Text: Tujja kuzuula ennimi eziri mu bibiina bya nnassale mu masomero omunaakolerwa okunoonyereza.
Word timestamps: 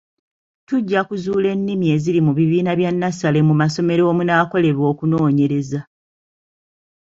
Tujja 0.67 0.99
kuzuula 1.07 1.47
ennimi 1.55 1.85
eziri 1.95 2.19
mu 2.25 2.31
bibiina 2.37 2.71
bya 2.79 2.89
nnassale 2.93 3.39
mu 3.47 3.53
masomero 3.61 4.01
omunaakolerwa 4.11 4.85
okunoonyereza. 4.93 5.79